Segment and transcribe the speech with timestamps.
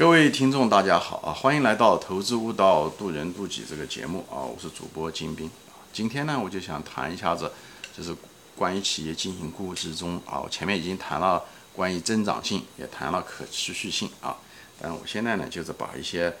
[0.00, 1.28] 各位听众，大家好啊！
[1.30, 4.40] 欢迎来到《投资悟道，渡人渡己》这个节目啊！
[4.40, 5.50] 我是主播金兵
[5.92, 7.52] 今天呢，我就想谈一下子，
[7.94, 8.16] 就是
[8.56, 11.44] 关于企业经营估值中啊，我前面已经谈了
[11.74, 14.38] 关于增长性，也谈了可持续性啊。
[14.80, 16.34] 但我现在呢，就是把一些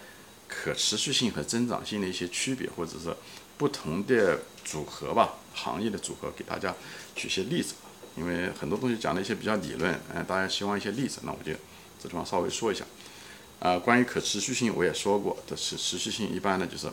[0.48, 3.14] 可持续性和增长性的一些区别，或者是
[3.58, 6.74] 不同的组合吧，行业的组合，给大家
[7.14, 7.74] 举些例子。
[8.16, 11.52] 因为很多东西讲的一些比较理论，嗯，大家希望一些例子，那我就
[12.02, 12.86] 这地方稍微说一下。
[13.60, 16.90] 啊，关于可持续性，我也说过，的是持续性一般的就是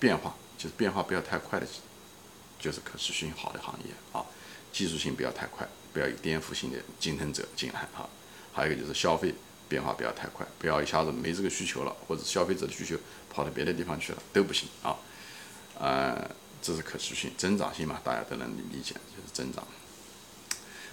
[0.00, 1.66] 变化，就是变化不要太快的，
[2.58, 4.26] 就是可持续性好的行业啊。
[4.72, 8.08] 技术性不要太快，不要有颠覆性的竞争者进来啊。
[8.52, 9.32] 还有一个就是消费
[9.68, 12.96] 变化不要太快，不要一下子没这个需求了，或者消费者的需求
[13.30, 14.96] 跑到别的地方去了都不行啊。
[15.78, 16.28] 呃，
[16.60, 19.64] 这是可持续性，增长性嘛，大家都能理解，就是增长。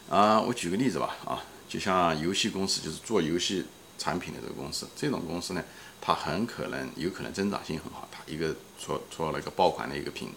[0.10, 3.66] 啊，我举个例子吧，啊，就像游戏公司，就是做游戏。
[4.00, 5.64] 产品的这个公司，这种公司呢，
[6.02, 10.30] 它很可能有可能增长性很好，它一个出出了一个爆款的一个品，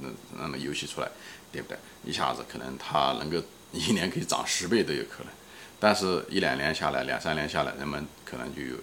[0.00, 1.08] 那那么游戏出来，
[1.52, 1.78] 对不对？
[2.02, 3.36] 一下子可能它能够
[3.72, 5.32] 一年可以涨十倍都有可能，
[5.78, 8.76] 但是一两年下来，两三年下来，人们可能就有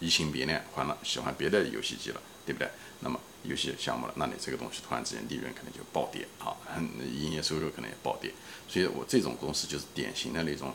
[0.00, 2.68] 移情别恋，换了喜欢别的游戏机了，对不对？
[3.00, 6.56] 那么游戏项目了，那你这个东西突然之间利润可能就暴跌啊，
[7.02, 8.32] 营业收入可能也暴跌，
[8.66, 10.72] 所以我这种公司就是典型的那种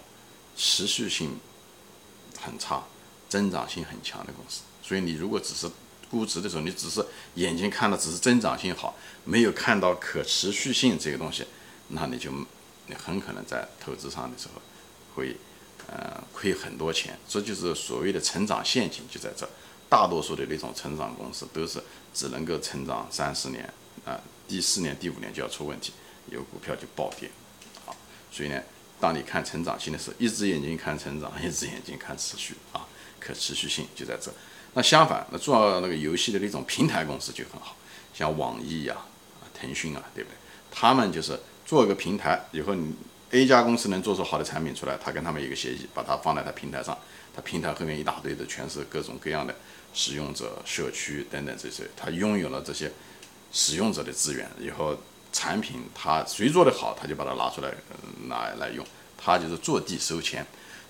[0.55, 1.39] 持续性
[2.39, 2.83] 很差。
[3.29, 5.69] 增长性很强的公司，所以你如果只是
[6.09, 7.05] 估值的时候，你只是
[7.35, 11.45] 眼睛看的只是增长性好，没有看到可持续性这个东西，
[11.89, 12.31] 那你就
[12.87, 14.61] 你很可能在投资上的时候
[15.15, 15.37] 会
[15.87, 17.17] 呃亏很多钱。
[17.27, 19.47] 这就是所谓的成长陷阱，就在这。
[19.87, 21.81] 大多数的那种成长公司都是
[22.13, 23.73] 只能够成长三四年
[24.05, 25.91] 啊，第四年、第五年就要出问题，
[26.29, 27.27] 有股票就暴跌
[27.87, 27.89] 啊。
[28.31, 28.61] 所以呢，
[28.99, 32.87] 当你看成长性的时候，一只眼睛看成长，一只眼睛看持续啊。
[33.19, 34.31] 可持续性就在这，
[34.73, 37.75] 那相反，那做那个游戏的那种平台公司就很好，
[38.13, 38.95] 像网易呀、
[39.53, 40.35] 腾讯啊，对不对？
[40.71, 42.93] 他们就是做一个平台，以后你
[43.31, 46.97] A 家公司能做出好的产品出来，他跟他们一个协议，把它放在他平台上，
[47.35, 49.55] 他平台后面一大堆的全是各种各样的
[49.93, 52.91] 使用者、社区等等这些，他拥有了这些
[53.51, 54.97] 使用者的资源，以后
[55.33, 57.71] 产品他谁做的好，他就把它拿出来
[58.27, 58.85] 拿来用，
[59.17, 60.45] 他就是坐地收钱。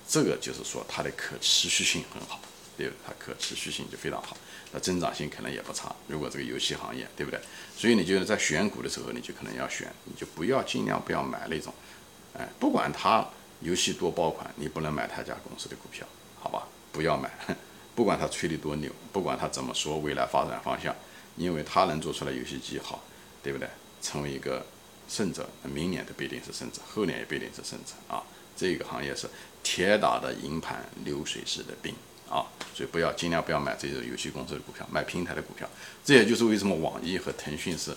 [0.09, 2.41] 这个就是说它的可持续性很好，
[2.75, 2.99] 对不对？
[3.05, 4.35] 它可持续性就非常好，
[4.71, 5.95] 那增长性可能也不差。
[6.07, 7.39] 如果这个游戏行业，对不对？
[7.77, 11.71] 所以你就是在选股的时候，你就可能要选，你就不要尽量不要买那种，
[12.33, 13.23] 哎，不管它
[13.61, 16.07] 游戏多爆款，你不能买他家公司的股票，
[16.39, 16.67] 好吧？
[16.91, 17.29] 不要买，
[17.93, 20.95] 不管他吹得多牛，不管他怎么说未来发展方向，
[21.37, 23.03] 因为他能做出来游戏机好，
[23.43, 23.69] 对不对？
[24.01, 24.65] 成为一个
[25.07, 28.23] 胜者，明年都不一定是胜者，后年也不一定是胜者啊。
[28.59, 29.29] 这个行业是
[29.63, 31.95] 铁打的营盘流水式的兵
[32.29, 32.43] 啊，
[32.75, 35.69] 所以不要尽量不要买这种游戏公司的股票，买平台的股票。
[36.03, 37.95] 这也就是为什么网易和腾讯是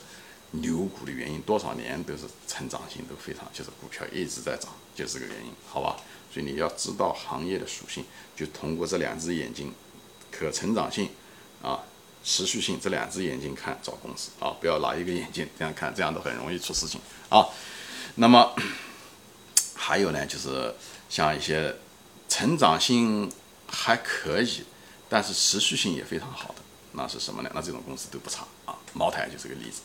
[0.52, 5.96] 牛股的原因，多少年都是成长性都非常，就是股票一直在涨，就是个原因，好吧？
[6.32, 8.04] 所以你要知道行业的属性，
[8.36, 9.74] 就通过这两只眼睛，
[10.30, 11.10] 可成长性
[11.62, 11.80] 啊、
[12.22, 17.46] 持续性这两只眼睛看找公司啊，不要拿一个眼睛这样看，这样都很容易出事情啊。
[18.14, 18.54] 那么。
[19.84, 20.72] 还有呢，就是
[21.10, 21.74] 像一些
[22.28, 23.28] 成长性
[23.66, 24.62] 还可以，
[25.08, 26.54] 但是持续性也非常好的，
[26.92, 27.50] 那是什么呢？
[27.52, 28.78] 那这种公司都不差啊。
[28.94, 29.80] 茅台就是个例子，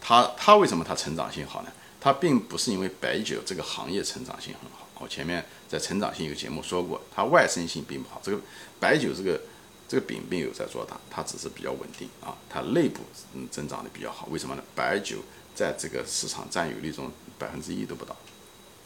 [0.00, 1.70] 它它为什么它成长性好呢？
[2.00, 4.88] 它并不是因为白酒这个行业成长性很好。
[4.98, 8.18] 我前面在成长性有节目说过，它外生性并不好。
[8.24, 8.40] 这个
[8.80, 9.38] 白酒这个
[9.86, 12.34] 这个饼并没有在做大，它只是比较稳定啊。
[12.48, 13.02] 它内部
[13.34, 14.62] 嗯增长的比较好，为什么呢？
[14.74, 15.18] 白酒
[15.54, 18.16] 在这个市场占有率中百分之一都不到，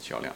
[0.01, 0.35] 销量。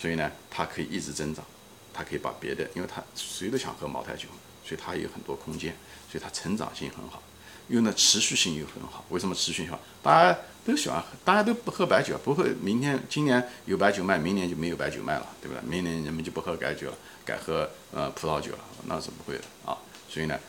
[0.00, 1.44] 所以呢，它可以一直增长，
[1.92, 4.28] 它可以把别的，因为它谁都想喝茅台酒，
[4.64, 5.76] 所以它有很多空间，
[6.10, 7.22] 所以它成长性很好，
[7.68, 9.04] 又呢持续性又很好。
[9.10, 9.78] 为什么持续性好？
[10.02, 15.62] 大家都喜欢喝，大家都不喝白酒，不会明天今年有白酒卖，明年就没有白酒卖了，对不对？
[15.68, 19.76] 明年人们就不喝白酒了，改喝呃葡萄酒了，那是不会的啊。
[20.08, 20.40] 所以呢，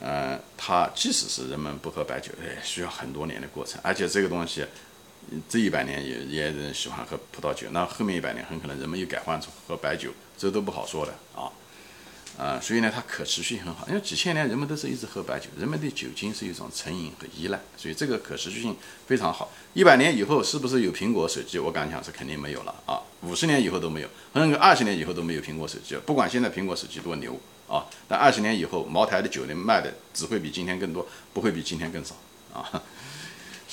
[0.00, 4.66] 呃，它即使是人们不喝白酒，也，需要很多年的过程，而且这个东西。
[5.48, 11.50] 这一百年也也人喜欢喝葡萄酒，那后面一百年很可能人们又改换成喝白酒，这都不好说的啊，
[12.38, 18.76] 啊，所以呢，它可持续很好，因为几千年人们都是一直喝白酒，人们对酒精是一种成瘾和依赖，所以这个可持续性
[19.06, 19.50] 非常好。
[19.72, 21.58] 一百年以后是不是有苹果手机？
[21.58, 26.00] 我敢讲是肯定没有了啊，五十年以后都没有，可能二十年以后都没有苹果手机了。
[26.00, 32.14] 不管现在苹果手机多牛啊，但二十年以后茅台的酒能卖的只会比今天更多，不会比今天更少
[32.52, 32.82] 啊。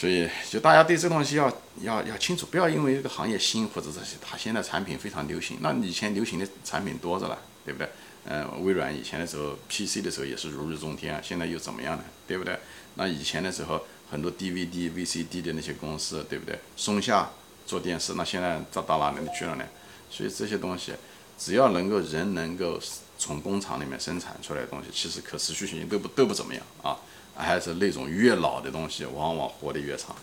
[0.02, 1.48] 所以，就大家对这东西要
[1.82, 7.88] 要要清楚，不要因为一个行业新或者这些，它现在产品非常流行，那以前流行的产品多着了，对不对？
[8.26, 12.04] 嗯，微软以前的时候 PC 的时候也是如日中天啊，现在又怎么样呢？
[12.28, 12.58] 对不对？
[12.96, 16.58] 那以前的时候很多 DVD、VCD 的那些公司，对不对？
[16.76, 17.30] 松下
[17.68, 19.66] 做电视，那现在到到哪里去了呢？
[20.10, 20.94] 所以这些东西，
[21.38, 22.80] 只要能够人能够
[23.20, 26.98] 从工厂里面生产出来的东西，其实可持续性都不都不怎么样啊。
[27.42, 30.16] 还是那种越老的东西，往往活得越长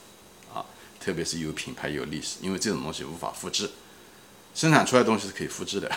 [0.54, 0.64] 啊。
[1.00, 3.70] 特别是有品牌有历史，因为这种东西无法复制，
[4.54, 5.90] 生产出来的东西是可以复制的。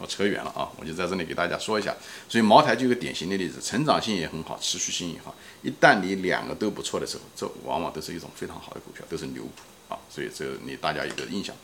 [0.00, 1.94] 我扯远了啊，我就在这里给大家说一下。
[2.26, 5.34] 所以茅台就有个典型的例子，成长性也很好，持续性也好。
[5.62, 9.50] 一旦你两个都不错的时候，这往往都是一种非常好的股票，都是牛股
[9.90, 9.98] 啊。
[10.08, 11.54] 所以这你大家有个印象。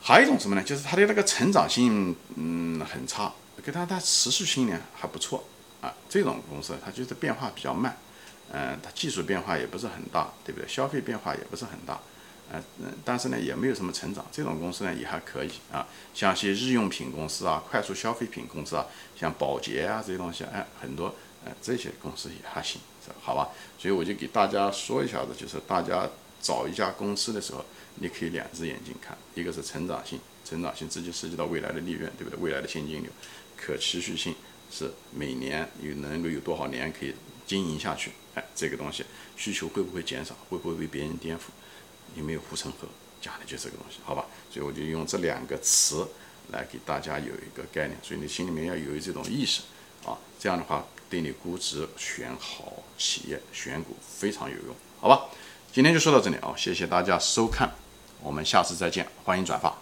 [0.00, 0.62] 还有一种什么呢？
[0.64, 3.32] 就是它的那个成长性，嗯，很差，
[3.62, 5.44] 跟它它持续性呢还不错
[5.82, 5.92] 啊。
[6.08, 7.94] 这种公司它就是变化比较慢，
[8.50, 10.66] 嗯，它技术变化也不是很大，对不对？
[10.66, 12.00] 消费变化也不是很大。
[12.50, 14.26] 呃嗯，但是呢，也没有什么成长。
[14.30, 15.86] 这种公司呢，也还可以啊。
[16.12, 18.84] 像一些日用品公司啊，快速消费品公司啊，
[19.16, 21.14] 像宝洁啊这些东西，哎，很多，
[21.46, 22.78] 呃，这些公司也还行，
[23.22, 23.48] 好吧？
[23.78, 26.06] 所以我就给大家说一下子，就是大家
[26.42, 27.64] 找一家公司的时候，
[27.94, 32.38] 你可以两只眼睛看，一个是成长性，成长性直接涉及到未来的利润，对不对？
[32.38, 33.10] 未来的现金流，
[33.56, 34.34] 可持续性
[34.72, 37.14] 是每年有能够有多少年可以
[37.46, 38.10] 经营下去？
[38.34, 39.04] 哎，这个东西
[39.36, 40.34] 需求会不会减少？
[40.48, 41.42] 会不会被别人颠覆？
[42.16, 42.88] 有没有护城河？
[43.20, 44.24] 讲的就是这个东西，好吧？
[44.50, 46.08] 所以我就用这两个词
[46.50, 49.62] 来给大家有一个概念，所以你心里面要有这种意识
[50.04, 55.28] 啊，这样的话对你估值选好企业、选股非常有用，好吧？
[55.72, 57.70] 今天就说到这里啊，谢谢大家收看，
[58.20, 59.81] 我们下次再见，欢迎转发。